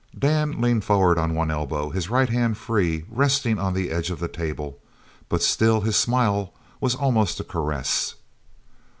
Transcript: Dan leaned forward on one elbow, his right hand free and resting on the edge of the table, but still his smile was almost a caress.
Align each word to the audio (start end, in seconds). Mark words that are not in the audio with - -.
Dan 0.17 0.59
leaned 0.59 0.83
forward 0.83 1.19
on 1.19 1.35
one 1.35 1.51
elbow, 1.51 1.91
his 1.91 2.09
right 2.09 2.27
hand 2.27 2.57
free 2.57 3.01
and 3.01 3.05
resting 3.11 3.59
on 3.59 3.75
the 3.75 3.91
edge 3.91 4.09
of 4.09 4.17
the 4.19 4.27
table, 4.27 4.79
but 5.29 5.43
still 5.43 5.81
his 5.81 5.95
smile 5.95 6.55
was 6.79 6.95
almost 6.95 7.39
a 7.39 7.43
caress. 7.43 8.15